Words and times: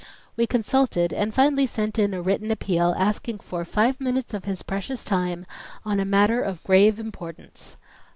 We 0.35 0.47
consulted, 0.47 1.13
and 1.13 1.31
finally 1.31 1.67
sent 1.67 1.99
in 1.99 2.11
a 2.11 2.23
written 2.23 2.49
appeal, 2.49 2.95
asking 2.97 3.37
for 3.37 3.63
"five 3.63 4.01
minutes 4.01 4.33
of 4.33 4.45
his 4.45 4.63
precious 4.63 5.03
time 5.03 5.45
on 5.85 5.99
a 5.99 6.05
matter 6.05 6.41
of 6.41 6.63
grave 6.63 6.97
importance." 6.99 7.75